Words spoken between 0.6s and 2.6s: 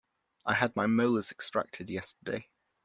my molars extracted yesterday.